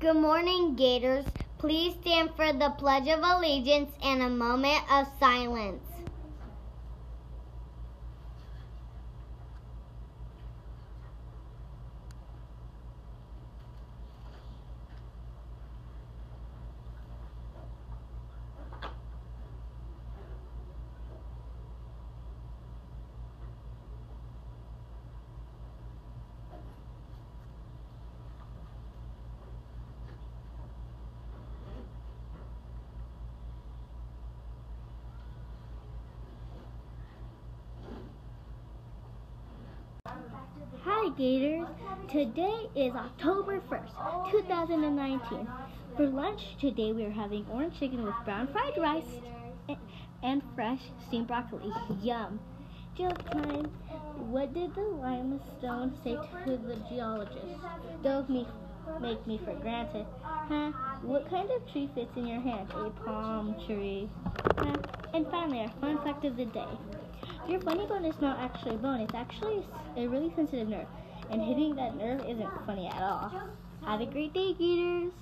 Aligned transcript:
Good 0.00 0.16
morning, 0.16 0.76
Gators. 0.76 1.26
Please 1.58 1.92
stand 2.00 2.30
for 2.34 2.54
the 2.54 2.70
Pledge 2.78 3.06
of 3.08 3.20
Allegiance 3.22 3.90
and 4.02 4.22
a 4.22 4.30
moment 4.30 4.80
of 4.90 5.06
silence. 5.20 5.82
Hi 41.02 41.08
Gators! 41.16 41.66
Today 42.10 42.68
is 42.76 42.94
October 42.94 43.58
1st, 43.70 44.30
2019. 44.32 45.48
For 45.96 46.06
lunch 46.06 46.42
today 46.60 46.92
we 46.92 47.06
are 47.06 47.10
having 47.10 47.46
orange 47.50 47.80
chicken 47.80 48.04
with 48.04 48.14
brown 48.26 48.48
fried 48.48 48.76
rice 48.76 49.22
and 50.22 50.42
fresh 50.54 50.80
steamed 51.08 51.28
broccoli. 51.28 51.72
Yum! 52.02 52.38
Joke 52.98 53.24
time. 53.30 53.70
What 54.28 54.52
did 54.52 54.74
the 54.74 54.82
limestone 54.82 55.94
say 56.04 56.18
to 56.44 56.58
the 56.58 56.76
geologist? 56.90 57.56
Don't 58.02 58.28
me 58.28 58.46
make 59.00 59.26
me 59.26 59.40
for 59.42 59.54
granted. 59.54 60.04
Huh? 60.22 60.72
What 61.00 61.30
kind 61.30 61.50
of 61.50 61.66
tree 61.72 61.88
fits 61.94 62.14
in 62.16 62.26
your 62.26 62.42
hand? 62.42 62.70
A 62.72 62.90
palm 62.90 63.56
tree. 63.66 64.10
Huh? 64.58 64.76
And 65.14 65.26
finally, 65.30 65.60
our 65.60 65.72
fun 65.80 65.96
fact 66.04 66.26
of 66.26 66.36
the 66.36 66.44
day. 66.44 66.68
Your 67.48 67.60
funny 67.60 67.86
bone 67.86 68.04
is 68.04 68.20
not 68.20 68.38
actually 68.38 68.74
a 68.74 68.78
bone, 68.78 69.00
it's 69.00 69.14
actually 69.14 69.64
a 69.96 70.06
really 70.06 70.32
sensitive 70.36 70.68
nerve. 70.68 70.86
And 71.30 71.40
hitting 71.42 71.74
that 71.76 71.96
nerve 71.96 72.20
isn't 72.20 72.66
funny 72.66 72.86
at 72.86 73.02
all. 73.02 73.32
Have 73.84 74.00
a 74.00 74.06
great 74.06 74.34
day, 74.34 74.52
Gators! 74.54 75.12